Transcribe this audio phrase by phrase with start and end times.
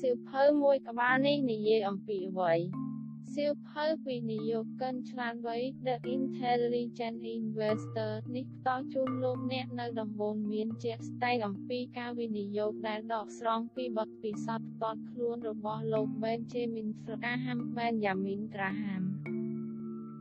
[0.00, 2.54] សៀវភៅមួយក្បាលនេះនិយាយអំពីអ្វី
[3.34, 19.02] សៀវភៅវិនិយោគិនឆ្លាតវៃ The Intelligent Investor នេះផ្ដល់ជូនលោកអ្នកនៅដំបូន្មានជាក់ស្ដែងអំពីការវិនិយោគដែលដកស្រង់ពីបទពិសោធន៍ផ្ទាល់ខ្លួនរបស់លោក Benjamin Graham Benjamin Graham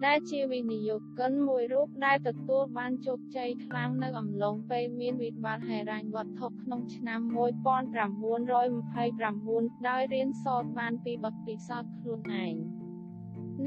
[0.05, 12.55] ដែលជាវិនិយោគិនមួយរូបដែលទទួលបានជោគជ័យខ្លាំងនៅអំឡុងពេលមានវិបត្តិហិរញ្ញវត្ថុក្នុងឆ្នាំ1929ដោយរៀនសូត្របានពីបទពិសោធន៍ខ្លួនឯង។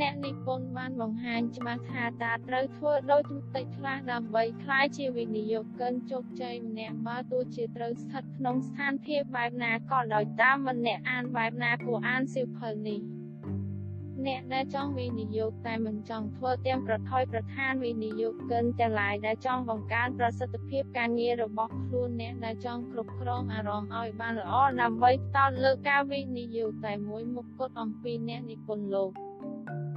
[0.01, 13.18] អ្នកនិពន្ធបានបង្ហាញច្បាស់ថាតាត្រូវធ្វើដោយទតិចខ្លះដើម្បីក្លាយជាវិនិយោគិនជោគជ័យម្នាក់បើទោះជាត្រូវស្ថិតក្នុងស្ថានភាពបែបណាក៏ដោយតាមមិនអ្នកអានបែបណាគួរអានសៀវភៅនេះ
[14.27, 29.11] អ្នកដែលចង់វិនិយោគតែមិនចង់ធ្វើទាំងប្រថុយប្រឋានវិនិយោគិនទាំងឡាយដែលចង់បង្កើនប្រសិទ្ធភាពការងាររបស់ខ្លួនអ្នកដែលចង់គ្រប់គ្រងអារម្មណ៍ឲ្យបានល្អដើម្បីផ្ដោតលើការវិនិយោគតែមួយមុខគត់អំពីអ្នកនិពន្ធលោក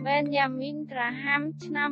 [0.08, 1.90] Benjamin Graham ឆ្នាំ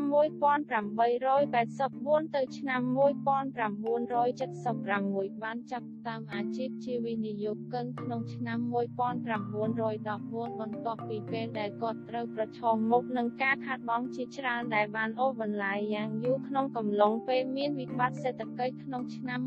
[1.41, 19.39] 1884ទៅឆ្នាំ1976បានចាប់តាមអាជីពជាវិនិយោគិនក្នុងឆ្នាំ1914បន្ទាប់ពីពេលដែលគាត់ត្រូវប្រឈមមុខនឹងការខាតបង់ជាច្រើនដែលបានអូសបន្លាយយ៉ាងយូរក្នុងកំឡុងពេលមានវិបត្តិសេដ្ឋកិច្ចក្នុងឆ្នាំ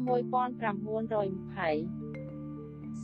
[2.01, 2.02] 1920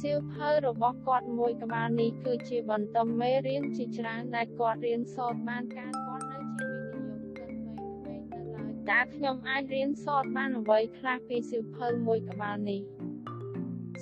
[0.00, 12.83] សៀវភៅរបស់គាត់មួយក្បាលនេះគឺជាបន្តមេរៀនជាច្រើនដែលគាត់រៀនសូត្របានកាលគាត់នៅជាវិនិយោគិនវ័យក្មេងនៅឡើយតើខ្ញុំអាចរៀនសូត្របានអ្វីខ្លះពីសៀវភៅមួយក្បាលនេះ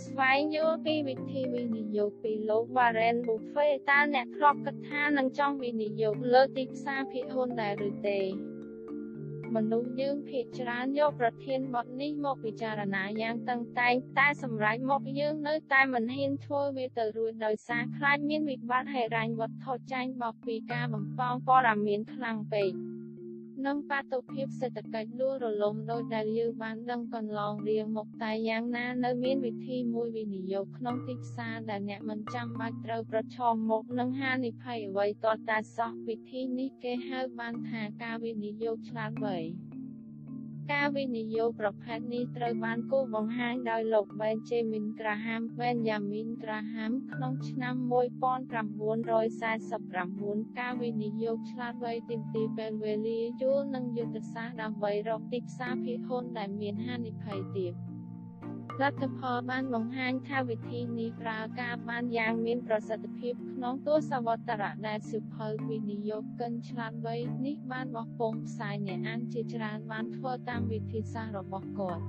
[0.05, 8.21] ស្វែងយល់ពីវិធីវិនិយោគពីលោក Warren Buffett តើអ្នកធ្លាប់គិតថានឹងចង់វិនិយោគលើទីផ្សារភាគហ៊ុនដែរឬទេ
[9.57, 22.71] មនុស្សយើងភាគច្រើនយកប្រធានបទនេះមកពិចារណាយ៉ាងតឹងតែង តែសម្រាប់មកយើងនៅតែមិនហ៊ានធ្វើវាទៅរួចដោយសារខ្លាចមានវិបត្តិហិរញ្ញវត្ថុចាញ់បោកពីការបំពងព័ត៌មានខ្លាំងពេក
[23.65, 39.39] និងបាតុភិបសេដ្ឋកិច្ចដួលរលំដោយដែលយើងបានដឹងកន្លងរៀងមកតែយ៉ាងណានៅមានវិធីមួយវិនិយោគក្នុងទីផ្សារដែលអ្នកមិនចាំបាច់ត្រូវប្រឈមមុខនឹងហានិភ័យអ្វីទាល់តែសោះវិធីនេះគេហៅបានថាការវិនិយោគឆ្លាតវៃ
[40.73, 47.75] ការវិនិយោគប្រភេទនេះត្រូវបានគូបង្ហាញដោយលោក Benjamin Graham Benjamin Graham ក្នុងឆ្នាំ
[49.37, 57.86] 1949ការវិនិយោគឆ្លាតវៃទាមទារពេលវេលាយូរនិងយុទ្ធសាស្ត្រដើម្បីរកទីផ្សារភាគហ៊ុនដែលមានហានិភ័យទាប
[58.83, 67.17] លទ្ធផលបានបង្ហាញថាវិធីនេះប្រើការបានយ៉ាងមានប្រសិទ្ធភាពក្នុងទស្សវត្សរៈដែលសិភៅវិនិយោគិនឆ្លាតវៃ
[67.47, 72.05] នេះបានបោះពុម្ពផ្សាយអ្នកអានជាច្រើនបានធ្វើតាមវិធីសាស្ត្ររបស់គាត់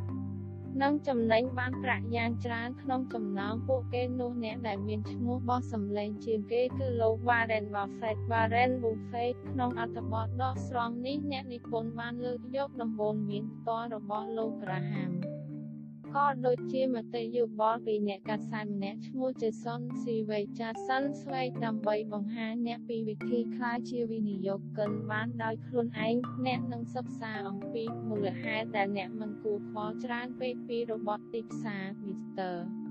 [0.81, 15.11] និងចំណេញបានប្រាក់យ៉ាងច្រើនក្នុងចំណោមពួកគេនោះអ្នកដែលមានឈ្មោះបោះសម្លេងជាងគេគឺលោក Warren Buffett Warren Buffett ក្នុងអត្ថបទដកស្រង់នេះអ្នកនិពន្ធបានលើកយកដំបូន្មានផ្ទាល់របស់លោក Graham
[16.17, 32.87] ក៏ដូចជាមតិយោបល់ពីអ្នកកាត់សែម្នាក់ឈ្មោះ Jason Siway Jason Sway ដើម្បីបង្ហាញអ្នកពីវិធីក្លាយជាវិនិយោគិនបានដោយខ្លួនឯងអ្នកនឹងសិក្សាអំពីមូលហេតុដែលអ្នកមិនគួរខ្វល់ច្រើនពេកពីរបបទីផ្សារ Mr.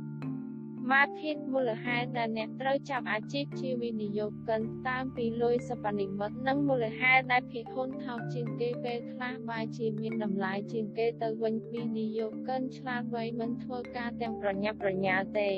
[0.92, 15.50] Market មូលហេតុដែលអ្នកត្រូវចាប់អាជីពជាវិនិយោគិនតាមពីលុយសប្និមិត្តនិងមូលហេតុដែលភាគហ៊ុនថោកជាងគេពេលខ្លះបែរជាមានតម្លៃជាងគេទៅវិញវិនិយោគិនឆ្លាតវៃមិនធ្វើការទាំងប្រញាប់ប្រញាល់ទេ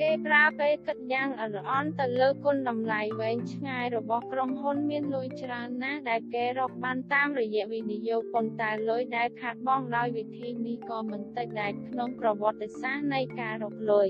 [0.00, 14.08] គេប្រើពេលគិតយ៉ាងអរអន់ទៅលើគុណតម្លៃវែងឆ្ងាយរបស់ក្រុមហ៊ុនមានលុយច្រើនណាស់ដែលគេរកបានតាមរយៈវិនិយោគប៉ុន្តែលុយដែលខាតបង់ដោយវិធីនេះក៏មិនតិចដែរក្នុងប្រវត្តិសាស្ត្រនៃការរកលុយ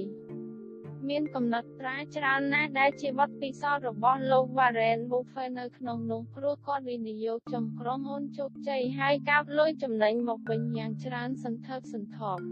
[1.08, 12.42] មានកំណត់ត្រាច្រើនណាស់ដែលជាបទពិសោធន៍របស់លោក Warren Buffett នៅក្នុងនោះព្រោះគាត់វិនិយោគចំក្រុមហ៊ុនជោគជ័យហើយកាប់លុយចំណេញមកវិញយ៉ាងច្រើនសន្ធឹកសន្ធាប់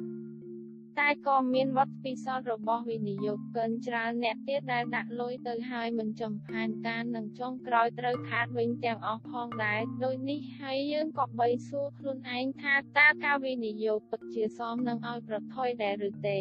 [0.99, 16.39] តែក៏មានវត្តពិសោធន៍របស់វិនិយោគិនច្រើនអ្នកទៀតដែលដាក់លុយទៅហើយមិនចំផានការនឹងចុងក្រោយត្រូវខាតវិញទាំងអស់ផងដែរដូចនេះហើយយើងក៏បីសួរខ្លួនឯងថាតើការវិនិយោគពិតជាសមនឹងឲ្យប្រថុយដែរឬទេ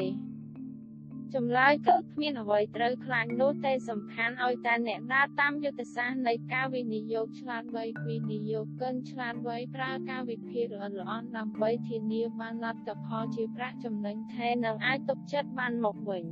[1.36, 16.24] ចម្លើយគឺគ្មានអ្វីត្រូវខ្លាចនោះទេសំខាន់ឲ្យតែអ្នកដើរតាមយុទ្ធសាស្ត្រនៃការវិនិយោគឆ្លាតវៃវិនិយោគិនឆ្លាតវៃប្រើការវិភាគល្អិតល្អន់ដើម្បីធានាបានលទ្ធផលជាប្រាក់ចំណេញថេរនិងអាចទុកចិត្តបានមកវិញ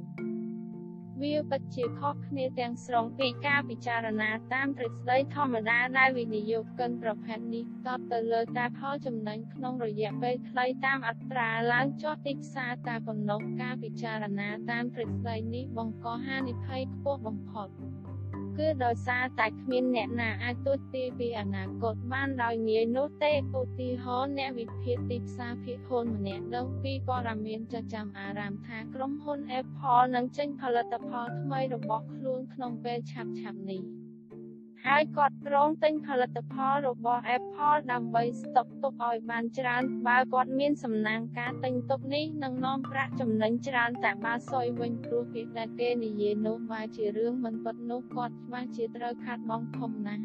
[1.21, 17.67] វាពិតជាខុសគ្នាទាំងស្រុងពីការពិចារណាតាមទ្រឹស្ដីធម្មតាដែលវិនិយោគិនប្រភេទនេះតបទៅលើតែផលចំណេញក្នុងរយៈពេលខ្លីតាមអត្រាឡើងចុះទីផ្សារតែប៉ុណ្ណោះការពិចារណាតាមទ្រឹស្ដីនេះបង្កហានិភ័យខ្ពស់បំផុត
[18.57, 33.33] គឺដោយសារតែគ្មានអ្នកណាអាចទស្សន៍ទាយពីអនាគតបានដោយងាយនោះទេឧទាហរណ៍អ្នកវិភាគទីផ្សារភាគហ៊ុនម្នាក់ដឹងពីព័ត៌មានចចាំអារ៉ាមថាក្រុមហ៊ុន Apple នឹងចេញផលិតផលថ្មីរបស់ខ្លួនក្នុងពេលឆាប់ៗ
[33.71, 33.81] នេះ។
[34.85, 50.23] ហើយគាត់គ្រោងទិញផលិតផលរបស់ Apple ដើម្បីស្តុកទុកឲ្យបានច្រើន បើគាត់មានសំណាងការទិញទុកនេះនឹងនាំប្រាក់ចំណេញច្រើនតែបើសុយវិញព្រោះពីដែលគេនិយាយនោះបើជារឿងមិនពិតនោះគាត់ច្បាស់ជាត្រូវខាត់បងធំណាស់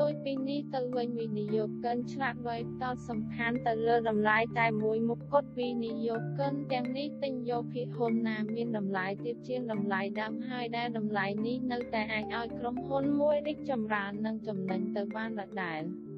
[0.00, 15.82] ដូចពីនេះទៅវិញវិនិយោគិនឆ្លាតវៃផ្ដោតសំខាន់ទៅលើតម្លៃតែមួយមុខគត់វិនិយោគិនទាំងនេះទិញយកភាគហ៊ុនណាមានតម្លៃទាបជាងតម្លៃដើមហើយដែលតម្លៃនេះនៅតែអាចឲ្យក្រុមហ៊ុនមួយរីកចម្រើននិងចំណេញទៅបានដដែល។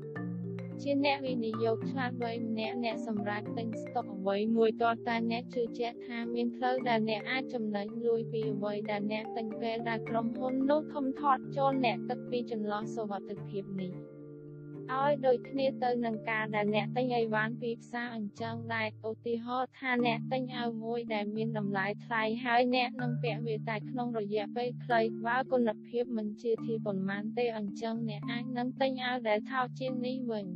[0.83, 13.93] ជាអ្នកវិនិយោគឆ្លាតវៃម្នាក់អ្នកសម្រាប់ទិញស្តុកអ្វីមួយតតែអ្នកជឿជាក់ថាមានផ្លូវដែលអ្នកអាចចំណេញលួយពីអ្វីដែលអ្នកទិញពេលដែលក្រុមហ៊ុននោះធំធាត់ចូលអ្នកគិតពីចន្លោះសុវត្ថិភាពនេះ
[14.93, 30.47] ឲ្យដូចគ្នាទៅនឹងការដែលអ្នកទិញអីវ៉ាន់ពីផ្សារអញ្ចឹងដែរឧទាហរណ៍ថាអ្នកទិញអាវមួយដែលមានតម្លៃថ្លៃហើយអ្នកនឹងពាក់វាតែក្នុងរយៈពេលខ្លីបើគុណភាពមិនជាទីប៉ុន្មានទេអញ្ចឹងអ្នកអាចនឹងទិញអាវដែលថោកជាងនេះវិញ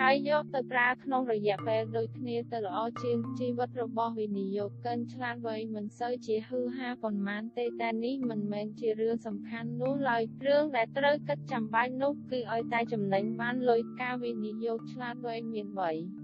[0.00, 16.23] ហើយយកទៅប្រើក្នុងរយៈពេលដូចគ្នាទៅល្អជាងជីវិតរបស់វិនិយោគិនឆ្លាតវៃមិនសូវជាហឺហាប៉ុន្មានទេតែនេះមិនមែនជារឿងសំខាន់នោះឡើយរឿងដែលត្រូវគិតចាំបាច់នោះគឺឲ្យតែចំណេញបានលុយការវិនិយោគឆ្លាតវៃមាន3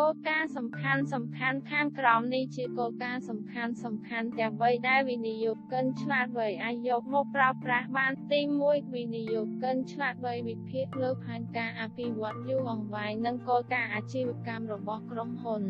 [0.00, 15.62] គោលការណ៍សំខាន់សំខាន់ខាងក្រោមនេះជាគោលការណ៍សំខាន់សំខាន់ទាំង3ដែលវិនិយោគិនឆ្លាតវៃអាចយកមកប្រើប្រាស់បានទី1វិនិយោគិនឆ្លាតវៃវិភាគលើផែនការអភិវឌ្ឍយូរអង្វែងនិងគោលការណ៍អាជីវកម្មរបស់ក្រុមហ៊ុន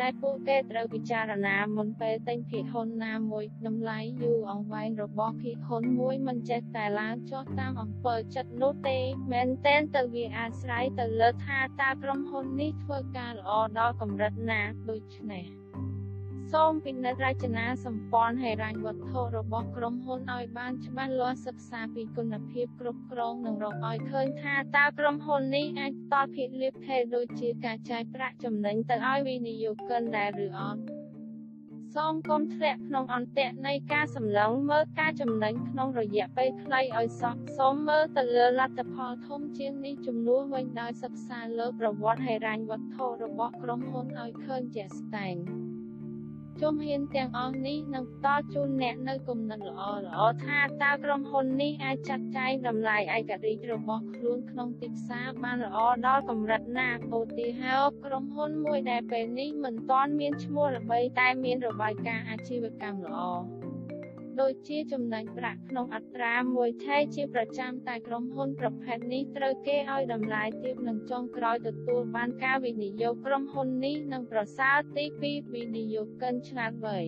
[0.00, 8.98] ដែលពួកគេត្រូវពិចារណាមុនពេលទិញភាគហ៊ុនណាមួយតម្លៃយូរអង្វែងរបស់ភាគហ៊ុនមួយមិនចេះតែឡើងចុះតាមអំពើចិត្តនោះទេ
[9.32, 14.60] មែនតែនទៅវាអាស្រ័យទៅលើថាតើក្រុមហ៊ុននេះធ្វើការល្អដល់កម្រិតណា
[14.90, 15.59] ដូច្នេះ
[16.52, 30.82] សូមពិនិត្យរចនាសម្ព័ន្ធហិរញ្ញវត្ថុរបស់ក្រុមហ៊ុនឲ្យបានច្បាស់លាស់សិក្សាពីគុណភាពគ្រប់គ្រងនិងរកឲ្យឃើញថាតើក្រុមហ៊ុននេះអាចតតភាពលៀបថេដូចជាការចាយប្រាក់ចំណេញទៅឲ្យវិនិយោគិនដែរឬអត់
[31.94, 45.36] សូមកុំធ្លាក់ក្នុងអន្ទាក់នៃការសម្លឹងមើលការចំណេញក្នុងរយៈពេលខ្លីឲ្យសោះសូមមើលទៅលើលទ្ធផលធំជាងនេះជំនួសវិញដោយសិក្សាលើប្រវត្តិហិរញ្ញវត្ថុរបស់ក្រុមហ៊ុនឲ្យឃើញជាក់ស្ដែង។
[46.62, 63.59] ជំហានទាំងអស់នេះនឹងផ្ដល់ជូនអ្នកនៅគំនិតល្អល្អថាតើក្រុមហ៊ុននេះអាចចាត់ចែងតម្លៃឯករាជ្យរបស់ខ្លួនក្នុងទីផ្សារបានល្អដល់កម្រិតណាឧទាហរណ៍ក្រុមហ៊ុនមួយដែលពេលនេះមិនទាន់មានឈ្មោះល្បីតែមានរបាយការណ៍អាជីវកម្មល្អ
[64.40, 76.98] ដូចជាចំណេញប្រាក់ក្នុងអត្រាមួយថៃជាប្រចាំតែក្រុមហ៊ុនប្រភេទនេះត្រូវគេឲ្យតម្លៃទាបនិងចុងក្រោយទទួលបានការវិនិយោគក្រុមហ៊ុននេះនឹងប្រសើរទី2វិនិយោគិនឆ្លាតវៃ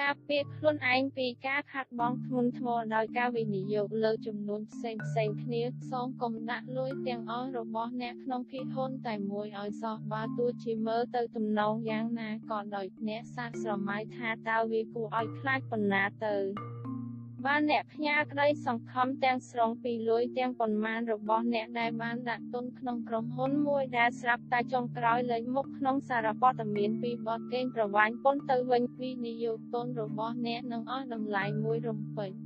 [0.00, 16.36] ការពារខ្លួនឯងពីការខាត់បងធ្ងន់ធ្ងរដោយការវិនិយោគលើចំនួនផ្សេងផ្សេងគ្នាសូមកុំដាក់លុយទាំងអស់របស់អ្នកក្នុងភាគហ៊ុនតែមួយឲ្យសោះបើទោះជាមើលទៅទំនងយ៉ាងណាក៏ដោយអ្នកសាកស្រមៃថាតើវាគួរឲ្យខ្លាចប៉ុណ្ណាទៅ
[17.46, 32.43] បានអ្នកផ្ញើក្តីសង្ឃឹមទាំងស្រុងពីលុយទាំងប៉ុន្មានរបស់អ្នកដែលបានដាក់ទុនក្នុងក្រុមហ៊ុនមួយដែលស្រាប់តែចុងក្រោយលេចមុខក្នុងសារព័ត៌មានពីបទកេងប្រវ័ញ្ចពន្ធទៅវិញពីនិយោគទុនរបស់អ្នកនឹងអស់តម្លៃមួយរំពេច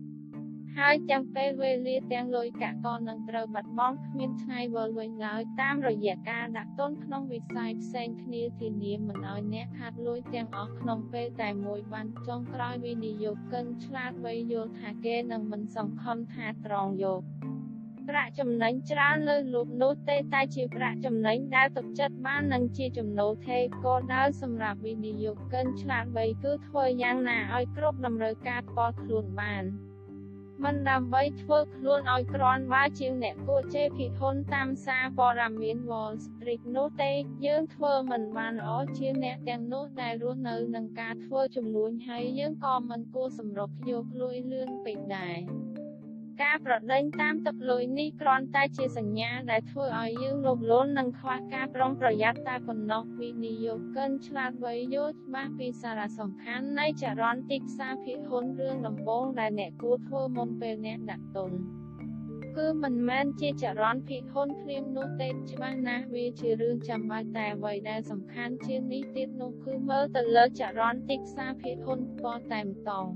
[0.77, 17.23] ហើយទាំងពេលវេលាទាំងលុយកាក់ក៏នឹងត្រូវបាត់បង់គ្មានថ្ងៃវិលវិញឡើយតាមរយៈការដាក់ទុនក្នុងវិស័យផ្សេងគ្នាធានាមិនឲ្យអ្នកខាត់លុយទាំងអស់ក្នុងពេលតែមួយបានចុងក្រោយវិនិយោគិនឆ្លាតវៃយល់ថាគេនឹងមិនសង្ឃឹមថាត្រង់យក
[18.09, 29.65] ប្រាក់ចំណេញច្រើនលើលោកនោះទេតែជាប្រាក់ចំណេញដែលទុកចិត្តបាននិងជាចំណូលថេកដល់សម្រាប់វិនិយោគិនឆ្លាតវៃគឺធ្វើយ៉ាងណាឲ្យគ្រប់តម្រូវការផ្ទាល់ខ្លួនបាន។
[30.65, 37.13] មិនដើម្បីធ្វើខ្លួនឲ្យក្រាន់បើជាងអ្នកគួរជេរភិហ៊ុនតាមសារព័ត៌មាន Wall Street នោះទេ
[37.47, 45.68] យើងធ្វើមិនបានល្អជាងអ្នកទាំងនោះដែលរស់នៅនឹងការធ្វើចំនួនហើយយើងក៏មិនគួរសម្រុកយកលួយលឿនពេកដែរ
[46.43, 61.53] ការប្រដេញតាមទឹកលុយនេះគ្រាន់តែជាសញ្ញាដែលធ្វើឲ្យយើងលោភលន់និងខ្វះការប្រុងប្រយ័ត្នតែប៉ុណ្ណោះវិនិយោគិនឆ្លាតវៃយល់ច្បាស់ពីសារៈសំខាន់នៃចរន្តទីផ្សារភាគហ៊ុនរឿងដំបូងដែលអ្នកគួរធ្វើមុនពេលអ្នកដាក់ទុន
[62.57, 73.07] គឺមិនមែនជាចរន្តភិហ៊ុនភ្លាមនោះទេច្បាស់ណាស់វាជារឿងចាំបាច់តែអ្វីដែលសំខាន់ជាងនេះទៀតនោះគឺមើលទៅលើចរន្តទីផ្សារភិហ៊ុនផ្ទាល់តែម្ដង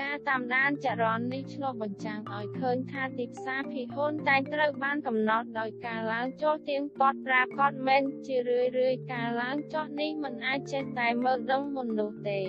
[0.00, 12.40] ការតាមដានចរន្តនេះឆ្លុះបញ្ចាំងឲ្យឃើញថាទីផ្សារភាគហ៊ុនតែងត្រូវបានកំណត់ដោយការឡើងចុះទៀងទាត់ប្រាកដមែនជារឿយរឿយការឡើងចុះនេះមិនអាចចេះតែមើលដឹងមុននោះទេ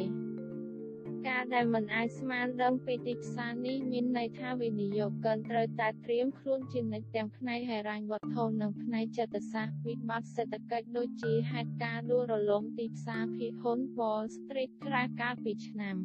[1.28, 15.98] ការដែលមិនអាចស្មានដឹងពីទីផ្សារនេះមានន័យថាវិនិយោគិនត្រូវតែត្រៀមខ្លួនជានិច្ចទាំងផ្នែកហិរញ្ញវត្ថុនិងផ្នែកចិត្តសាស្ត្រវិបត្តិសេដ្ឋកិច្ចដូចជាហេតុការណ៍ដួលរលំទីផ្សារភាគហ៊ុន Wall Street Crash កាលពីឆ្នាំ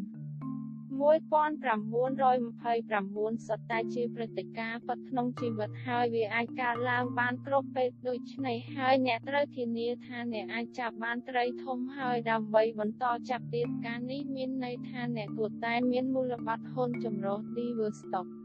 [1.01, 18.42] 1929សុទ្ធតែជាព្រឹត្តិការណ៍ពិតក្នុងជីវិតហើយវាអាចកើតឡើងបានគ្រប់ពេលដូច្នេះហើយអ្នកត្រូវធានាថាអ្នកអាចចាប់បានត្រីធំហើយដើម្បីបន្តចាប់ទៀតការនេះមានន័យថាអ្នកគួរតែមានមូលបត្រហ៊ុនចម្រុះ Diverse Stock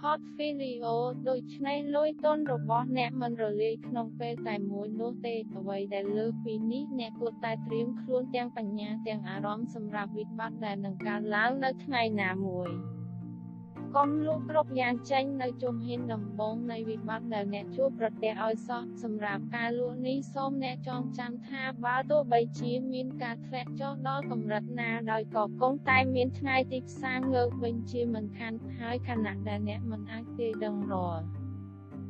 [0.00, 0.92] portfolio
[1.28, 12.97] ដូច្នេះលុយទុនរបស់អ្នកមិនរលាយក្នុងពេលតែមួយនោះទេអ្វីដែលលើសពីនេះអ្នកគួរតែត្រៀមខ្លួនទាំងបញ្ញាទាំងអារម្មណ៍សម្រាប់វិបត្តិដែលនឹងកើតឡើងនៅថ្ងៃណាមួយ
[13.96, 31.37] កុំលូកគ្រប់យ៉ាងចេញនៅជំហានដំបូងនៃវិបត្តិដែលអ្នកជួបប្រទះឲ្យសោះសម្រាប់ការលក់នេះសូមអ្នកចងចាំថាបើទោះបីជាមានការធ្លាក់ចុះដល់កម្រិតណាដោយក៏គង់តែមានថ្ងៃទីផ្សារងើបវិញជាមិនខានហើយខណៈដែលអ្នកមិនអាចទាយដឹងរាល់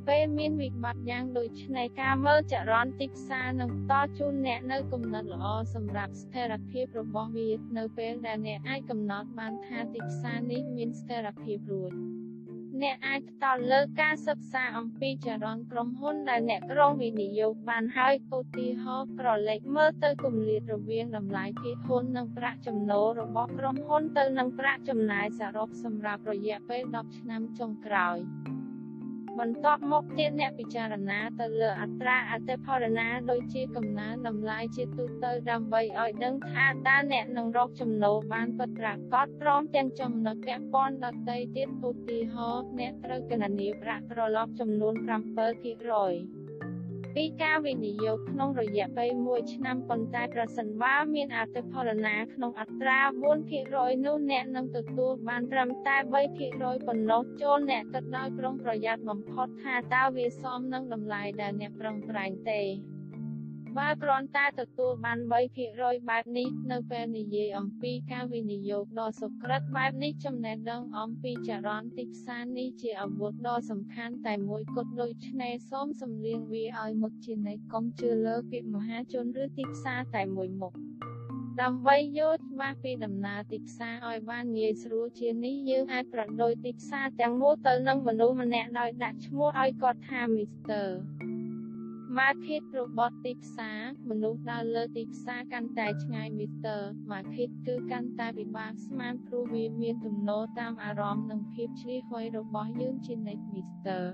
[0.09, 11.93] ពេលមានវិបត្តិយ៉ាងដូចនេះការមើលចរន្តទីផ្សារនឹងបន្តជូនអ្នកនៅគំនិតល្អសម្រាប់ស្ថិរភាពរបស់វានៅពេលដែលអ្នកអាចកំណត់បានថាទីផ្សារនេះមានស្ថិរភាពរួច
[12.83, 28.19] អ្នកអាចផ្ដោតលើការសិក្សាអំពីចរន្តក្រុមហ៊ុនដែលអ្នកក្រុងវិនិយោគបានហើយឧទាហរណ៍ក្រឡេកមើលទៅគម្លាតរវាងតម្លៃភាគហ៊ុននិងប្រាក់ចំណូលរបស់ក្រុមហ៊ុនទៅនឹងប្រាក់ចំណាយសរុបសម្រាប់រយៈពេល10ឆ្នាំចុងក្រោយ។
[29.39, 44.95] បន្ទាប់មកទៀតអ្នកពិចារណាទៅលើអត្រាអតិផរណាដូចជាកំណើនតម្លៃជាទូទៅដើម្បីឲ្យដឹងថាតើអ្នកនឹងរកចំណូលបានពិតប្រាកដព្រមទាំងចំណុចពាក់ព័ន្ធដទៃទៀតឧទាហរណ៍អ្នកត្រូវគណនាប្រាក់ត្រឡប់ចំនួន
[45.49, 46.38] 7%
[47.21, 52.99] ពីការវិនិយោគក្នុងរយៈពេល1ឆ្នាំប៉ុន្តែប្រសិនបើមានអតិផរណាក្នុងអត្រា
[53.53, 55.97] 4%នោះអ្នកនឹងទទួលបានត្រឹមតែ
[56.41, 62.61] 3%ប៉ុណ្ណោះចូលអ្នកគិតដោយប្រុងប្រយ័ត្នបំផុតថាតើវាសមនឹងតម្លៃដែលអ្នកប្រឹងប្រែងទេ
[63.79, 65.31] បើគ្រាន់តែទទួលបាន3%
[66.11, 80.75] បែបនេះនៅពេលនិយាយអំពីការវិនិយោគដ៏សុក្រិតបែបនេះចំណេះដឹងអំពីចរន្តទីផ្សារនេះជាអាវុធដ៏សំខាន់តែមួយគត់ដូចឆ្នេរសូមសំលៀងវាឲ្យមុខជានិច្ចកុំជឿលើពាក្យមហាជនឬទីផ្សារតែមួយមុខ
[81.63, 90.87] ដើម្បីយល់ច្បាស់ពីដំណើរទីផ្សារឲ្យបានងាយស្រួលជានេះយើងអាចប្រដូចទីផ្សារទាំងមូលទៅនឹងមនុស្សម្នាក់ដោយដាក់ឈ្មោះឲ្យគាត់ថា Mr.
[92.17, 104.07] Market របស់ទីផ្សារមនុស្សដើរលើទីផ្សារកាន់តែឆ្ងាយមីទ័រ Market គឺកាន់តែពិបាកស្មានព្រោះវាមានទំនោរតាមអារម្មណ៍និងភាពឆ្លៀសវៃរបស់យើងជានិច្ចមីទ័រ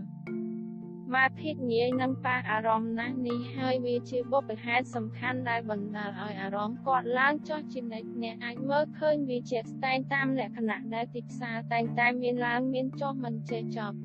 [1.15, 13.99] Market ងាយនឹងប៉ះអារម្មណ៍ណាស់នេះហើយវាជាបុព្វហេតុសំខាន់ដែលបណ្ដាលឲ្យអារម្មណ៍គាត់ឡើងចុះជានិច្ចអ្នកអាចមើលឃើញវាជាក់ស្ដែងតាមលក្ខណៈដែលទីផ្សារតែងតែមានឡើងមានចុះមិនចេះចប់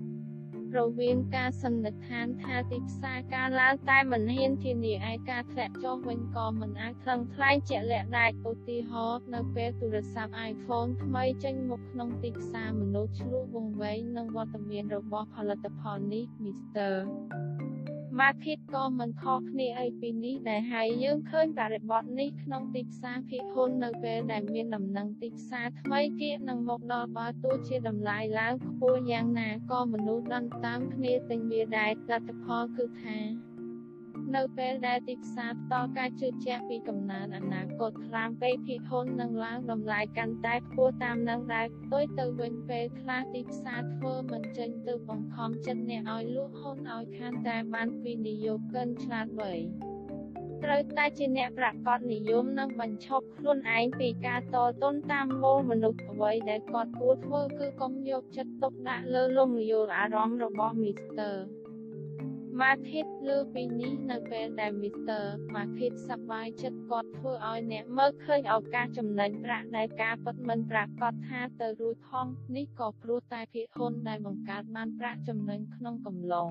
[0.77, 16.93] រវាងការសន្និដ្ឋានថាទីផ្សារការឡើងតែមិនហ៊ានធានាឯការធ្លាក់ចុះវិញក៏មិនអាចថ្លឹងថ្លែងជាក់លាក់ដែរឧទាហរណ៍នៅពេលទូរស័ព្ទ iPhone ថ្មីចេញមកក្នុងទីផ្សារមនុស្សឆ្លួវង្វេងនឹងវត្តមានរបស់ផលិតផលនេះ Mr.
[18.19, 33.17] Market ក៏មិនខុសគ្នាអីពីនេះដែរហើយយើងឃើញបរិបទនេះក្នុងទីផ្សារភាគហ៊ុននៅពេលដែលមានដំណឹងទីផ្សារថ្មីគៀកនឹងមកដល់បើទោះជាតម្លៃឡើងខ្ពស់យ៉ាងណាក៏មនុស្សដន់តាមគ្នាទិញវាដែរលទ្ធផលគឺថា
[34.35, 49.55] នៅពេលដែលទីផ្សារផ្ដល់ការជឿជាក់ពីកំណើនអនាគតខ្លាំងពេកភាគហ៊ុននឹងឡើងតម្លៃកាន់តែខ្ពស់តាមនឹងដែរផ្ទុយទៅវិញពេលខ្លះទីផ្សារធ្វើមិនចេញទៅបង្ខំចិត្តអ្នកឲ្យលក់ហ៊ុនឲ្យខានតែបានវិនិយោគិនឆ្លាតវៃ
[50.63, 61.35] ត្រូវតែជាអ្នកប្រកបនិយមនិងបញ្ឈប់ខ្លួនឯងពីការតតុនតាមមូលមនុស្សអ្វីដែលគាត់គួរធ្វើគឺកុំយកចិត្តទុកដាក់លើលំយល់អារម្មណ៍របស់មីស្ទ័រ
[62.61, 65.23] Market លើពីនេះនៅពេលដែល Mr.
[65.55, 76.49] Market សប្បាយចិត្តគាត់ធ្វើឲ្យអ្នកមើលឃើញឱកាសចំណេញប្រាក់ដែលការពិតមិនប្រាកដថាទៅរួចផងនេះក៏ព្រោះតែភាគហ៊ុនដែលបង្កើតបានប្រាក់ចំណេញក្នុងកំឡុង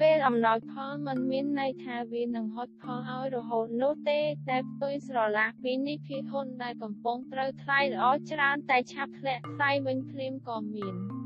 [0.00, 11.17] ពេលអំណោយផលមិនមានន័យថាវានឹងហត់ផលឲ្យរហូតនោះទេតែផ្ទុយស្រឡះពីនេះភាគហ៊ុនដែលកំពុងត្រូវថ្លៃល្អច្រើនតែឆាប់ធ្លាក់ថ្លៃវិញភ្លាមក៏មាន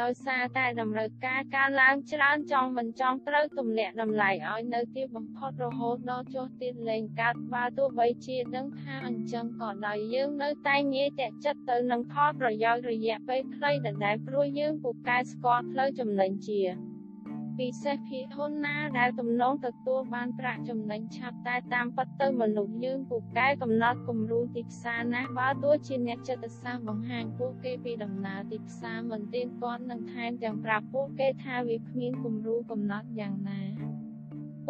[0.00, 16.62] ដោយសារតែតម្រូវការការឡើងច្រើនចង់មិនចង់ត្រូវទម្លាក់តម្លៃឲ្យនៅទីបំផុតរហូតដល់ចុះទៀតលេងកាត់បើទោះបីជាដឹងថាអញ្ចឹងក៏ដោយយើងនៅតែងាយតាក់ចិត្តទៅនឹងផលប្រយោជន៍រយៈពេលខ្លីដដែលព្រោះយើងពូកែស្គាល់ផ្លូវចំណេញជា
[17.58, 33.87] ពិសេសភាគហ៊ុនណាដែលទំនងទទួលបានប្រាក់ចំណេញឆាប់តែតាមពិតទៅមនុស្សយើងពូកែកំណត់គំរូទីផ្សារណាស់បើទោះជាអ្នកចិត្តសាស្ត្របង្ហាញពួកគេពីដំណើរទីផ្សារមិនទៀងទាត់នឹងថែមទាំងប្រាប់ពួកគេថាវាគ្មានគំរូកំណត់យ៉ាងណា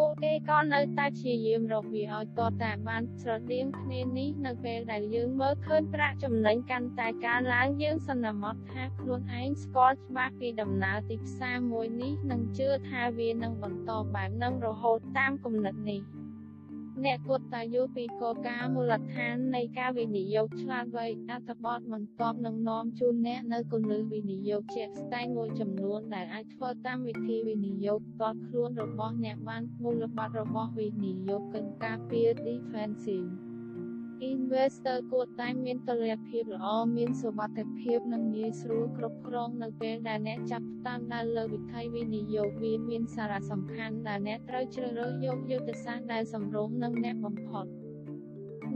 [0.01, 16.03] ពួកគេក៏នៅតែព្យាយាមរកវាឲ្យតតែបានស្រដៀងគ្នានេះនៅពេលដែលយើងមើលឃើញប្រាក់ចំណេញកាន់តែកើនឡើងយើងសន្មត់ថាខ្លួនឯងស្គាល់ច្បាស់ពីដំណើរទីផ្សារមួយនេះនិងជឿថាវានឹងបន្តបែបនឹងរហូតតាមគំនិតនេះ។
[17.07, 33.48] អ្នកគួរតែយល់ពីគោលការណ៍មូលដ្ឋាននៃការវិនិយោគឆ្លាតវៃអត្ថបទបន្ទាប់នឹងនាំជូនអ្នកនៅគន្លឹះវិនិយោគជាក់ស្ដែងមួយចំនួនដែលអាចធ្វើតាមវិធីវិនិយោគផ្ទាល់ខ្លួនរបស់អ្នកបានមូលបត្ររបស់វិនិយោគកិនការពារ defensive
[34.27, 47.67] Investor គួរតែមានតុល្យភាពល្អមានសុវត្ថិភាពនិងងាយស្រួលគ្រប់គ្រងនៅពេលដែលអ្នកចាប់ផ្ដើមដើរលើវិថីវិនិយោគវាមានសារៈសំខាន់ដែលអ្នកត្រូវជ្រើសរើសយកយុទ្ធសាស្ត្រដែលសម្រុងនឹងអ្នកបំផុត។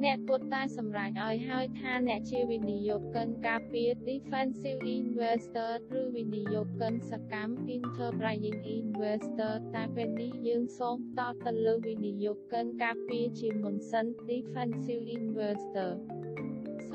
[0.04, 5.70] អ្នកគួរតែសម្រេចឲ្យហើយថាអ្នកជាវិនិយោគិនការពារ defensive investor
[6.00, 15.90] ឬវិនិយោគិនសកម្ម enterprising investor តែពេលនេះយើងសូមតទៅលើវិនិយោគិនការពារជាមុនសិន defensive investor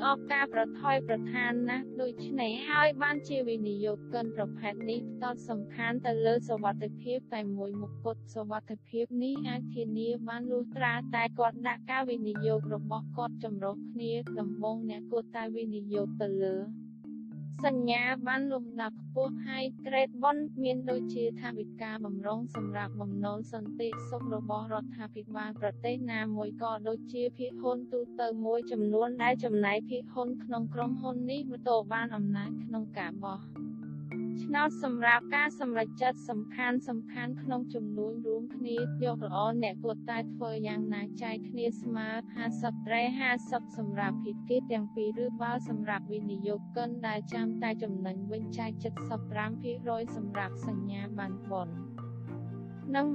[0.00, 16.56] ្អប់ការប្រថុយប្រឋានណាស់ដូច្នេះហើយបានជាវិនិយោគិនប្រភេទនេះផ្ដោតសំខាន់ទៅលើសវត្ថិភាពតែមួយមុខគត់សវត្ថិភាពនេះអាចធានាបានលុះត្រាតែគាត់ដាក់ការវិនិយោគរបស់គាត់ចម្រុះគ្នាដំបូងអ្នកគួរតែវិនិយោគទៅលើ
[17.66, 33.40] សញ្ញាបានលំដាប់ខ្ពស់ហើយក្រេតបនមានដូចជាថាវិការបំរុងសម្រាប់បំណុលសន្តិសុខរបស់រដ្ឋាភិបាលប្រទេសណាមួយក៏ដូចជាភាគហ៊ុនទូទៅមួយចំនួនដែលចំណាយភាគហ៊ុនក្នុងក្រុមហ៊ុននេះទទួលបានអំណាចក្នុងការបោះ
[34.44, 42.08] ឆ្នោតសម្រាប់ការសម្រេចចិត្តសំខាន់សំខាន់ក្នុងចំនួនរួមគ្នាយកល្អអ្នកគួរតែធ្វើយ៉ាងណាចែកគ្នាស្មើ
[42.46, 43.02] 50ត្រេ
[43.40, 48.70] 50សម្រាប់ភាគីទាំងពីរឬបើសម្រាប់វិនិយោគិនដែលចាំតែចំណេញវិញចែក
[49.44, 51.68] 75%សម្រាប់សញ្ញាប័ណ្ណបន
[52.96, 53.06] និង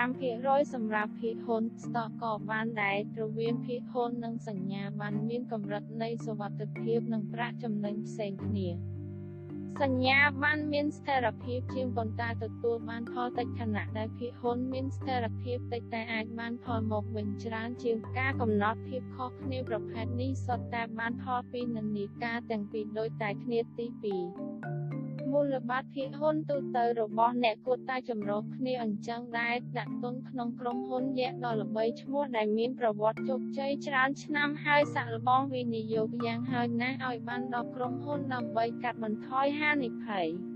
[0.00, 8.70] 25%សម្រាប់ភាគហ៊ុនស្តកក៏បានដែររវាងភាគហ៊ុននិងសញ្ញាប័ណ្ណមានកម្រិតនៃសុវត្ថិភាពនិងប្រាក់ចំណេញផ្សេងគ្នា។
[9.78, 24.49] សញ្ញាបានមានស្ថិរភាពជាងប៉ុន្តែទទួលបានផលតិចខណៈដែលភាគហ៊ុនមានស្ថិរភាពតិចតែអាចបានផលមកវិញច្រើនជាងការកំណត់ភាពខុសគ្នាប្រភេទនេះសុទ្ធតែបានផលពីនិន្នាការទាំងពីរដូចតែគ្នាទី2
[25.32, 40.26] មូលបត្រភាគហ៊ុនទូទៅរបស់អ្នកគួរតែចម្រុះគ្នាអញ្ចឹងដែរដាក់ទុនក្នុងក្រុមហ៊ុនយក្សដ៏ល្បីឈ្មោះដែលមានប្រវត្តិជោគជ័យច្រើនឆ្នាំហើយសាក់លបងវិនិយោគយ៉ាងហោចណាស់ឲ្យបានដល់ក្រុមហ៊ុនដើម្បីកាត់បន្ថយហានិភ័យ។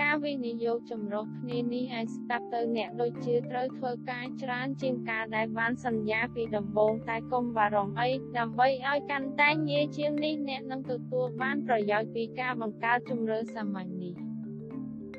[0.00, 14.21] ការវិនិយោគចម្រុះគ្នានេះអាចស្ដាប់ទៅអ្នកដូចជាត្រូវធ្វើការច្រើនជាងការដែលបានសន្យាពីដំបូងតែកុំបារម្ភអីដើម្បីឲ្យកាន់តែងាយជាងនេះអ្នកនឹងទទួលបានប្រយោជន៍ពីការបង្កើតជម្រើសសាមញ្ញនេះ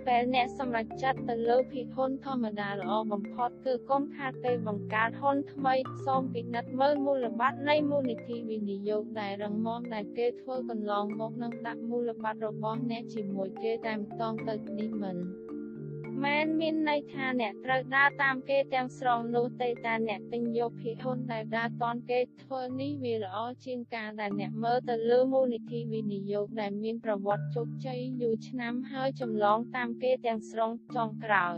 [0.08, 5.74] ពេលអ្នកសម្រេចចិត្តទៅលើភាគហ៊ុនធម្មតាល្អបំផុតគឺកុំខាតពេលបង្កើតហ៊ុនថ្មី
[6.06, 15.18] សូមពិនិត្យមើលមូលបត្រនៃមូលនិធិវិនិយោគដែលរឹងមាំដែលគេធ្វើកន្លងមកនិងដាក់មូលបត្ររបស់អ្នកជាមួយគេតែម្ដងទៅនេះមិន
[16.23, 31.57] មែនមានន័យថាអ្នកត្រូវដើរតាមគេទាំងស្រុងនោះទេតែអ្នកទិញយកភាគហ៊ុនដែលដើរតនគេធ្វើនេះវាល្អជាងការដែលអ្នកមើលទៅលើមូលនិធិវិនិយោគដែលមានប្រវត្តិជោគជ័យយូរឆ្នាំហើយចម្លងតាមគេទាំងស្រុងចុងក្រោយ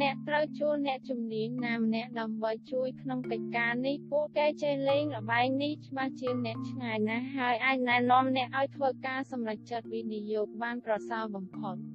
[0.00, 11.76] អ្នកត្រូវជួលអ្នកជំនាញណាម្នាក់ដើម្បីជួយក្នុងកិច្ចការនេះពួកគេចេះលេងល្បែងនេះច្បាស់ជាងអ្នកឆ្ងាយណាស់ហើយអាចណែនាំអ្នកឲ្យធ្វើការសម្រេចចិត្តវិនិយោគបានប្រសើរបំផុត។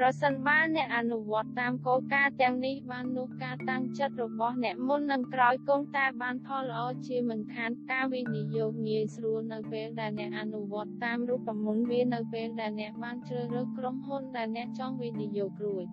[0.00, 15.86] ប្រសិនបើអ្នកអនុវត្តតាមគោលការណ៍ទាំងនេះបាននោះការតាំងចិត្តរបស់អ្នកមុននិងក្រោយគង់តែបានផលល្អជាមិនខានការវិនិយោគងាយស្រួលនៅពេលដែលអ្នកអនុវត្តតាមរូបមន្តវានៅពេលដែលអ្នកបានជ្រើសរើសក្រុមហ៊ុនដែលអ្នកចង់វិនិយោគរួច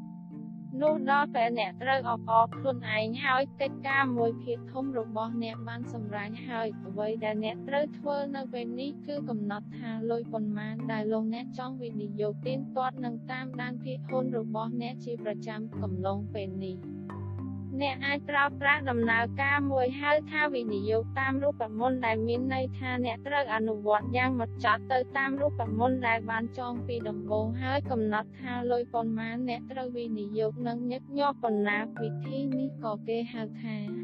[0.81, 16.77] នោះដល់ពេលអ្នកត្រូវអបអរខ្លួនឯងហើយកិច្ចការមួយភាគធំរបស់អ្នកបានសម្រេចហើយអ្វីដែលអ្នកត្រូវធ្វើនៅពេលនេះគឺកំណត់ថាលុយប៉ុន្មានដែលលោកអ្នកចង់វិនិយោគទៀងទាត់នឹងតាមដានភាគហ៊ុនរបស់អ្នកជាប្រចាំកំឡុងពេលនេះ។
[17.81, 34.02] អ្នកអាចប្រើប្រាស់ដំណើរការមួយហៅថាវិនិយោគតាមរូបមន្តដែលមានន័យថាអ្នកត្រូវអនុវត្តយ៉ាងហ្មត់ចត់ទៅតាមរូបមន្តដែលបានចងពីដំបូងហើយកំណត់ថាលុយប៉ុន្មានអ្នកត្រូវវិនិយោគនិងញឹកញាប់ប៉ុណ្ណាវិធីនេះក៏គេហៅថា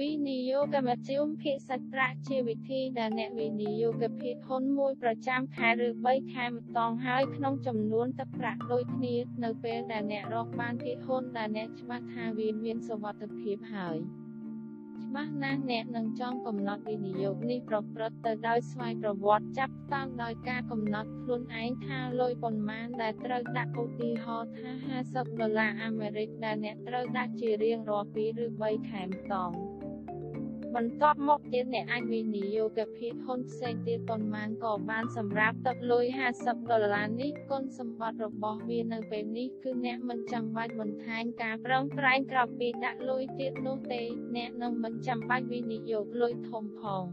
[0.00, 13.98] វិនិយោគមធ្យមភាគសាច់ប្រាក់ជាវិធីដែលអ្នកវិនិយោគភាគហ៊ុនមួយប្រចាំខែឬ3ខែម្ដងហើយក្នុងចំនួនទឹកប្រាក់ដូចគ្នានៅពេលដែលអ្នករកបានភាគហ៊ុនដែលអ្នកច្បាស់ថាវាមានសុវត្ថិភាពហើយ
[15.04, 24.70] ច្បាស់ណាស់អ្នកនឹងចង់កំណត់វិនិយោគនេះប្រព្រឹត្តទៅដោយស្វ័យប្រវត្តិចាប់តាំងដោយការកំណត់ខ្លួនឯងថាលុយប៉ុន្មានដែលត្រូវដាក់ឧទាហរណ៍ថា
[25.02, 29.52] 50ដុល្លារអាមេរិកដែលអ្នកត្រូវដាក់ជារៀងរាល់2ឬ3ខែម្ដង
[30.76, 36.04] បន្ទាប់មកទៀតអ្នកអាចវិនិយោគភាគហ៊ុនផ្សេងទៀតប៉ុន្មានក៏បានសម្រាប់ទឹកលុយ
[36.38, 44.02] 50ដុល្លារនេះគុណសម្បត្តិរបស់វានៅពេលនេះគឺអ្នកមិនចាំបាច់បន្ថែមការប្រឹងប្រែងក្រៅពីដាក់លុយទៀតនោះទេ
[44.36, 47.04] អ្នកនឹងមិនចាំបាច់វិនិយោគលុយធំផង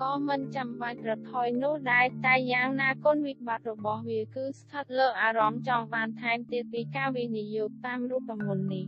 [0.00, 8.86] ក៏មិនចាំបាច់ប្រថុយនោះដែរតែយ៉ាងណាគុណវិបត្តិរបស់វាគឺស្ថិតលើអារម្មណ៍ចង់បានថែមទៀតពីការវិនិយោគតាមរូបមន្តនេះ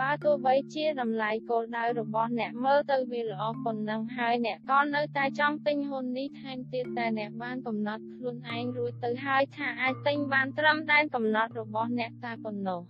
[0.00, 12.80] បើទោះបីជាតម្លៃគោលដៅរបស់អ្នកមើលទៅវាល្អប៉ុណ្ណឹងហើយអ្នកក៏នៅតែចង់ទិញហ៊ុននេះថែមទៀតតែអ្នកបានកំណត់ខ្លួនឯងរួចទៅហើយថាអាចទិញបានត្រឹមដែនកំណត់របស់អ្នកតែប៉ុណ្ណោះ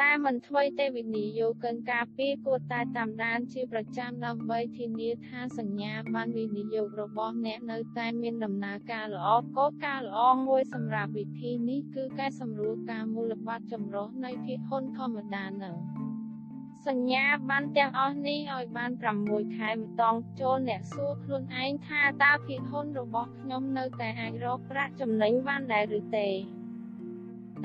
[0.00, 15.76] តែមិនធ្វើទេវិនិយោគិនការពីគួរតែតាមដានជាប្រចាំដើម្បីធានាថាសញ្ញាបានវិនិយោគរបស់អ្នកនៅតែមានដំណើរការល្អកោការល្អមួយសម្រាប់វិធីនេះគឺការសម្រួលការមូលបត្រចម្រុះនៃភាគហ៊ុនធម្មតានឹង
[16.88, 18.90] សញ្ញាបានទាំងអស់នេះឲ្យបាន
[19.24, 26.28] 6ខែម្ដងចូលអ្នកសួរខ្លួនឯងថាតើភាគហ៊ុនរបស់ខ្ញុំនៅតែអាចរកប្រាក់ចំណេញបានដែរឬទេ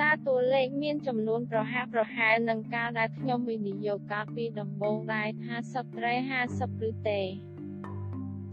[0.02, 5.28] តើតួលេខមានចំនួនប្រហាក់ប្រហែលនឹងការដែលខ្ញុំវិនិយោគកាលពីដំបូងដែរ
[5.64, 6.14] 50ត្រេ
[6.50, 7.22] 50ឬទេ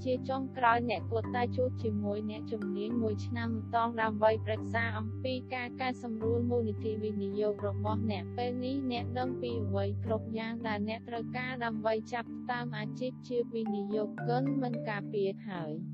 [0.05, 15.73] ជាចុងក្រោយអ្នកគួរតែជួបជាមួយអ្នកជំនាញមួយឆ្នាំម្ដងដើម្បីប្រឹក្សាអំពីការកែសម្រួលមូលនិធិវិនិយោគរបស់អ្នកពេលនេះអ្នកដឹងពីអ្វីគ្រប់យ៉ាងដែលអ្នកត្រូវការដើម្បីចាប់ផ្ដើមអាជីពជាវិនិយោគិនមិនការពារហើយ។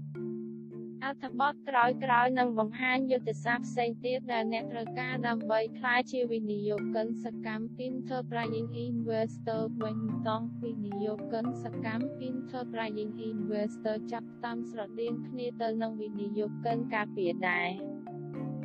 [1.05, 18.00] អត្ថបទក្រោយៗនឹងបង្ហាញយុទ្ធសាស្ត្រផ្សេងទៀតដែលអ្នកត្រូវការដើម្បីក្លាយជាវិនិយោគិនសកម្ម Enterprising Investor វិញតង់វិនិយោគិនសកម្ម Enterprising Investor ចាប់តាមស្រដៀងគ្នាទៅនឹងវិនិយោគិនការពារដែរ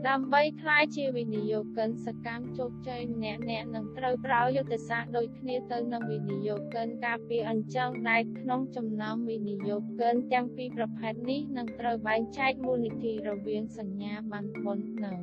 [0.10, 15.20] ដើម្បីក្លាយជាវិនិយោគិនសកម្មជោគជ័យម្នាក់អ្នកនឹងត្រូវប្រើយុទ្ធសាស្ត្រដូចគ្នាទៅនឹងវិនិយោគិនការពារអញ្ចឹងដែរក្នុងចំណោមវិនិយោគិនទាំងពីរប្រភេទនេះនឹងត្រូវបែងចែកមូលនិធិរវាងសញ្ញាបានបុណ្យនិង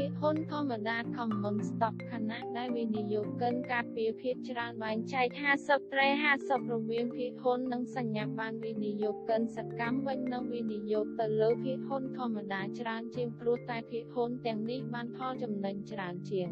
[0.00, 5.26] ភាគហ៊ុនធម្មតា Common Stock ខណៈដែលវិនិយោគិនការពារភាគច្រើនបែងចែក
[5.60, 6.08] 50ត្រេ
[6.40, 16.50] 50រវាងភាគហ៊ុននិងសញ្ញាបត្រវិនិយោគិនសកម្មវិញនិងវិនិយោគទៅលើភាគហ៊ុនធម្មតាច្រើនជាងព្រោះតែភាគហ៊ុនទាំងនេះបានផលចំណេញច្រើនជាង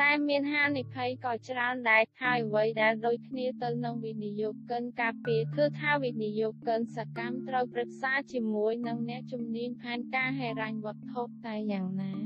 [0.00, 12.25] តែមានហានិភ័យក៏ច្រើនដែរហើយអ្វីដែលដូចគ្នាទៅនឹងវិនិយោគិនការពារគឺថាវិនិយោគិនសកម្មត្រូវប្រឹក្សាជាមួយនឹងអ្នកជំនាញផែនការហិរញ្ញវត្ថុតែយ៉ាងណា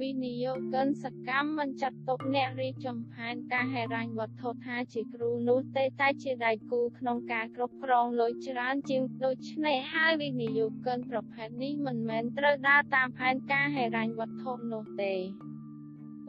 [0.00, 15.14] វិនិយោគិនសកម្មមិនចាត់ទុកអ្នករៀបចំផែនការហិរញ្ញវត្ថុថាជាគ្រូនោះទេតែជាដៃគូក្នុងការគ្រប់គ្រងលុយច្រើនជាងដូច្នេះហើយវិនិយោគិនប្រភេទនេះមិនមែនត្រូវដើរតាមផែនការហិរញ្ញវត្ថុនោះទេ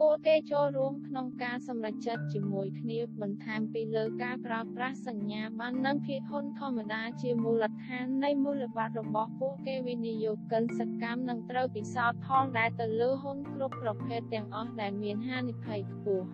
[0.00, 16.26] ពួកគេចូលរួមក្នុងការសម្រេចចិត្តជាមួយគ្នាបន្ថែមពីលើការប្រើប្រាស់សញ្ញាប័ណ្ណនិងភាគហ៊ុនធម្មតាជាមូលដ្ឋាននៃមូលបត្ររបស់ពួកគេវិនិយោគិនសកម្មនឹងត្រូវពិសោធន៍ផងដែរទៅលើហ៊ុនគ្រប់ប្រភេទទាំងអស់ដែលមានហានិភ័យខ្ពស់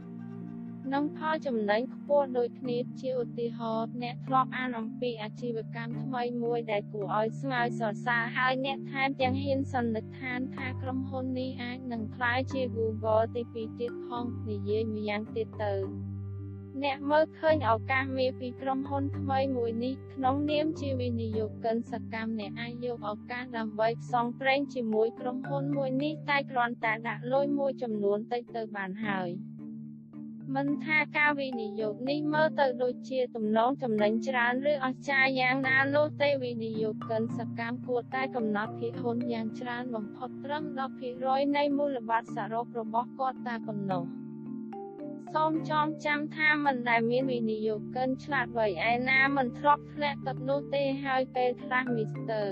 [0.94, 15.74] និងផលចំណេញខ្ពស់ដូចគ្នាជាឧទាហរណ៍អ្នកធ្លាប់អានអំពីអាជីវកម្មថ្មីមួយដែលគួរឲ្យស្ងើចសរសើរហើយអ្នកថែមទាំងហ៊ានសន្និដ្ឋានថាក្រុមហ៊ុននេះអាចនឹងក្លាយជា Google ទី2ទៀតផងនិយាយម្យ៉ាងទៀតទៅ
[16.85, 29.31] អ្នកមើលឃើញឱកាសមានពីក្រុមហ៊ុនថ្មីមួយនេះក្នុងនាមជាវិនិយោគិនសកម្មអ្នកអាចយកឱកាសដើម្បីផ្សងព្រេងជាមួយក្រុមហ៊ុនមួយនេះតែគ្រាន់តែដាក់លុយមួយចំនួនតិចទៅបានហើយ។
[30.56, 40.64] មិនថាការវិនិយោគនេះមើលទៅដូចជាទំនងចំណេញច្រើនឬអស្ចារ្យយ៉ាងណានោះទេវិនិយោគិនសកម្មគួរតែកំណត់ភាគហ៊ុនយ៉ាងច្រើនបំផុតត្រឹម
[41.10, 44.04] 10%នៃមូលបត្រសរុបរបស់គាត់តែប៉ុណ្ណោះ
[45.34, 52.48] សូមចងចាំថាមិនដែលមានវិនិយោគិនឆ្លាតវៃឯណាមិនធ្លាប់ធ្លាក់ទឹកនោះទេហើយពេលខ្លះមីស្ទ័រ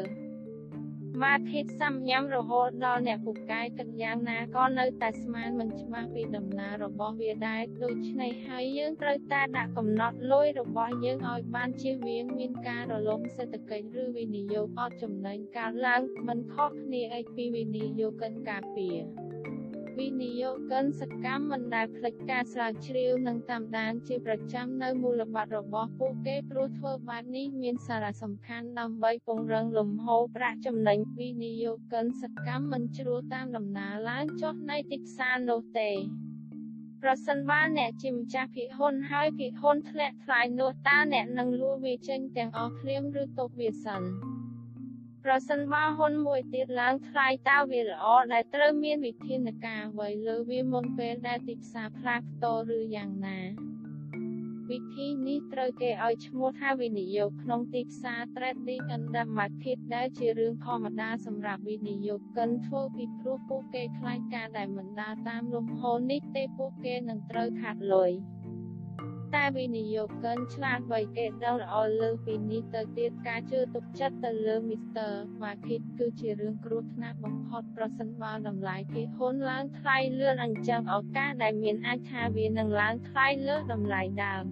[1.22, 18.98] ម៉ាធិតសំញ៉ាំរហូតដល់អ្នកពូកែគិតយ៉ាងណាក៏នៅតែស្មានមិនច្បាស់ពីដំណើររបស់វាដែរដូច្នេះហើយយើងត្រូវតែដាក់កំណត់លុយរបស់យើងឲ្យបានជៀសវាងមានការរលំសេដ្ឋកិច្ចឬវិនិយោគអត់ចំណេញកើតឡើងមិនខុសគ្នាអីពីវិនិយោគិនការពារ
[19.98, 35.90] វិនិយោគិនសកម្មមិនដែលភ្លេចការស្រាវជ្រាវនិងតាមដានជាប្រចាំនៅមូលបត្ររបស់ពួកគេព្រោះធ្វើបែបនេះមានសារៈសំខាន់ដើម្បីពង្រឹងលំហូរប្រាក់ចំណេញវិនិយោគិនសកម្មមិនជ្រួលតាមដំណើរឡើងចុះនៃទីផ្សារនោះទេ
[37.02, 44.02] ប្រសិនបើអ្នកជាម្ចាស់ភាគហ៊ុនហើយភាគហ៊ុនធ្លាក់ថ្លៃនោះតើអ្នកនឹងលួចវាចេញទាំងអស់ភ្លាមឬទុកវាសិន
[45.24, 53.40] ប្រសិនបើហ៊ុនមួយទៀតឡើងថ្លៃតើវាល្អដែលត្រូវមានវិធានការអ្វីលើវាមុនពេលដែលទីផ្សារផ្លាស់ប្តូរឬយ៉ាងណា
[54.70, 68.10] វិធីនេះត្រូវគេឲ្យឈ្មោះថាវិនិយោគក្នុងទីផ្សារ Trading in the Market ដែលជារឿងធម្មតាសម្រាប់វិនិយោគិនធ្វើពីព្រោះពួកគេខ្លាចការដែលមិនដើរតាមលំហូរនេះទេពួកគេនឹងត្រូវខាត់លុយ
[69.34, 75.10] តែវិនិយោគិនឆ្លាតវៃគេដឹងល្អលើសពីនេះទៅទៀតការជឿទុកចិត្តទៅលើ Mr.
[75.42, 84.44] Market គឺជារឿងគ្រោះថ្នាក់បំផុតប្រសិនបើតម្លៃភាគហ៊ុនឡើងថ្លៃលឿនអញ្ចឹងឱកាសដែលមានអាចថាវានឹងឡើងថ្លៃលើសតម្លៃដើម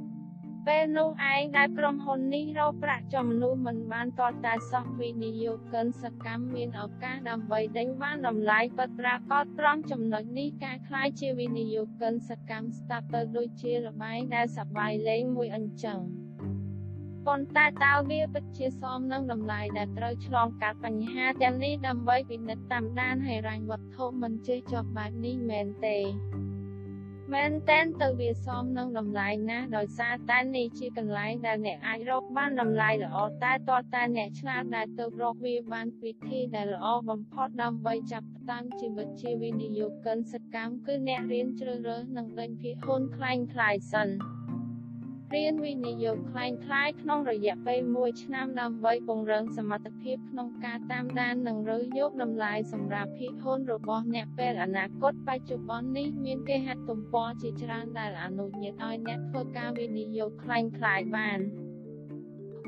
[0.68, 15.98] ពេលនោះឯងដែលក្រុមហ៊ុននេះរកប្រាក់ចំណូលមិនបានតតែសោះវិនិយោគិនសកម្មមានឱកាសដើម្បីដេញបានតម្លៃពិតប្រាកដត្រង់ចំណុចនេះការខ្លាយជាវិនិយោគិនសកម្មស្ដាប់ទៅដូចជាលបែងដែលសប្បាយលេងមួយអញ្ចឹង
[17.26, 25.98] ប៉ុន្តែតើវាពិតជាសមនឹងតម្លៃដែលត្រូវឆ្លងកាត់បញ្ហាទាំងនេះដើម្បីពិនិត្យតាមដានហិរញ្ញវត្ថុមិនចេះចប់បែបនេះមែនទេ
[27.34, 44.08] មែនតែនទៅវាសមនឹងតម្លៃណាស់ដោយសារតែនេះជាកន្លែងដែលអ្នកអាចរកបានតម្លៃល្អតែតើតែអ្នកឆ្លាតដែលទៅរកវាបានវិធីដែលល្អបំផុតដើម្បីចាប់ផ្ដើមជីវិតជាវិនិយោគិនសកម្មគឺអ្នករៀនជ្រើសរើសនិងដេញភាគហ៊ុនខ្លែងខ្លាយសិន។
[45.33, 61.39] រៀនវិនិយោគคล้ายคล้ายក្នុងរយៈពេល1ឆ្នាំដើម្បីពង្រឹងសមត្ថភាពក្នុងការតាមដាននិងរើសយកតម្លៃសម្រាប់ភាគហ៊ុនរបស់អ្នកពេលអនាគតបច្ចុប្បន្ននេះមានគេហទំព័រជាច្រើនដែលអនុញ្ញាតឲ្យអ្នកធ្វើការវិនិយោគคล้ายคล้ายបាន។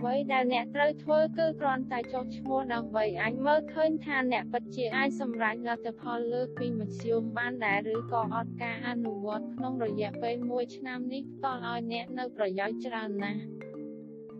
[0.02, 13.42] អ្វីដែលអ្នកត្រូវធ្វើគឺគ្រាន់តែចុះឈ្មោះដើម្បីអាចមើលឃើញថាអ្នកពិតជាអាចសម្រេចលទ្ធផលលើពីមធ្យមបានដែរឬក៏អត់ការអនុវត្តក្នុងរយៈពេល1ឆ្នាំនេះផ្ដល់ឲ្យអ្នកនៅប្រយោជន៍ច្រើនណាស់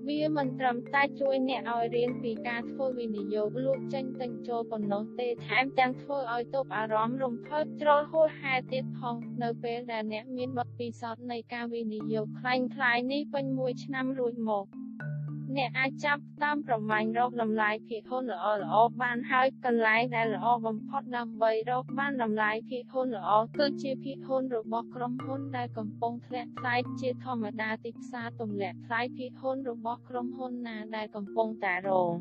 [0.09, 14.67] វាមិនត្រឹមតែជួយអ្នកឲ្យរៀនពីការធ្វើវិនិយោគលូកចេញទិញចូលប៉ុណ្ណោះទេថែមទាំងធ្វើឲ្យទប់អារម្មណ៍រំភើបជ្រុលហួសហេតុទៀតផងនៅពេលដែលអ្នកមានបទពិសោធន៍នៃការវិនិយោគខ្លាំងៗនេះពេញមួយឆ្នាំរួចមក
[15.57, 32.15] អ្នកអាចចាប់តាមប្រមាញ់រកតម្លៃភាគហ៊ុនល្អល្អបានហើយកន្លែងដែលល្អបំផុតដើម្បីរកបានតម្លៃភាគហ៊ុនល្អគឺជាភាគហ៊ុនរបស់ក្រុមហ៊ុនដែលកំពុងធ្លាក់ថ្លៃជាធម្មតាទីផ្សារទម្លាក់ថ្លៃភាគហ៊ុនរបស់ក្រុមហ៊ុនណាដែលកំពុងតែរង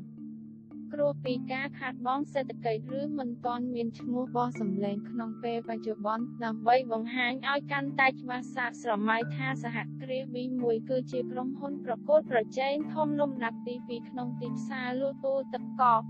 [0.93, 16.03] គ្រោះពីការខាតបង់សេដ្ឋកិច្ចឬមិនទាន់មានឈ្មោះបោះសម្លេងក្នុងពេលបច្ចុប្បន្នដើម្បីបង្ហាញឲ្យកាន់តែច្បាស់សាកស្រមៃថាសហគ្រាស V1 គឺជាក្រុមហ៊ុនប្រកួតប្រជែងធំលំដាប់ទី2ក្នុងទីផ្សារលក់ទូទឹកកក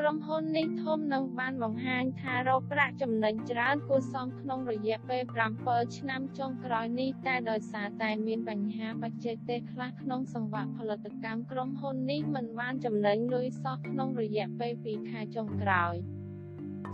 [0.00, 5.22] ក្រុមហ៊ុននេះធំនឹងបានបង្ហាញថារកប្រាក់ចំណេញច្រើនគួរសមក្នុងរយៈពេល
[5.60, 15.96] 7ឆ្នាំចុងក្រោយនេះតែដោយសារតែមានបញ្ហាបច្ចេកទេសខ្លះក្នុងសង្វាក់ផលិតកម្មក្រុមហ៊ុននេះមិនបានចំណេញលុយសោះក្នុងរយៈពេល2ខែចុងក្រោយ។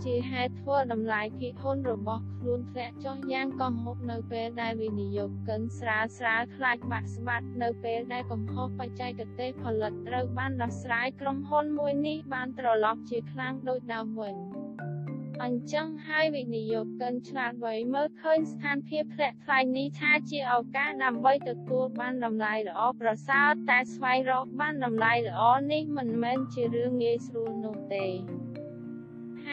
[0.03, 14.35] ជាហេតុធ្វើតម្លៃភាគហ៊ុនរបស់ខ្លួនធ្លាក់ចុះយ៉ាងកំហុកនៅពេលដែលវិនិយោគិនស្រាលស្រាលខ្លាចបាក់ស្បាត់នៅពេលដែលកំហុសបច្ចេកទេសផលិតត្រូវបានដោះស្រាយក្រុមហ៊ុនមួយនេះបានត្រឡប់ជាខ្លាំងដូចដើមវិញ
[15.43, 25.41] អញ្ចឹងហើយវិនិយោគិនឆ្លាតវៃមើលឃើញស្ថានភាពធ្លាក់ថ្លៃនេះថាជាឱកាសដើម្បីទទួលបានតម្លៃល្អប្រសើរតែស្វែងរកបានតម្លៃល្អ
[25.73, 28.07] នេះមិនមែនជារឿងងាយស្រួលនោះទេ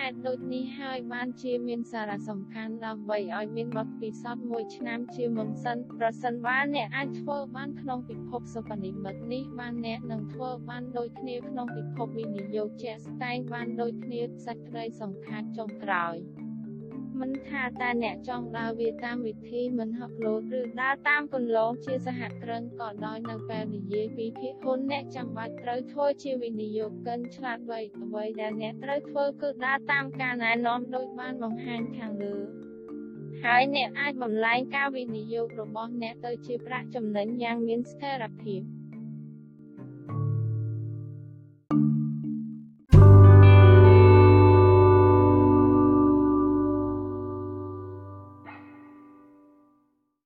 [0.00, 16.16] ហេតុដូចនេះហើយបានជាមានសារៈសំខាន់ដើម្បីឲ្យមានបទពិសោធន៍មួយឆ្នាំជាមុនសិនប្រសិនបើអ្នកអាចធ្វើបានក្នុងពិភពសុបនិមិត្តនេះបានអ្នកនឹងធ្វើបានដូចគ្នាក្នុងពិភពវិនិយោគជាក់ស្ដែងបានដូចគ្នាសេចក្តីសង្ខាតចុងក្រោយ។
[17.20, 32.36] មិនថាតើអ្នកចង់ដើរវាតាមវិធីមិនហប់លោតឬដើរតាមគន្លងជាសហគ្រិនក៏ដោយនៅពេលនិយាយពីភាគហ៊ុនអ្នកចាំបាច់ត្រូវធ្វើជាវិនិយោគិនឆ្លាតវៃអ្វីដែលអ្នកត្រូវធ្វើគឺដើរតាមការណែនាំដោយបានបង្ហាញខាងលើ
[33.44, 38.62] ហើយអ្នកអាចបំលែងការវិនិយោគរបស់អ្នកទៅជាប្រាក់ចំណេញយ៉ាងមានស្ថិរភាព។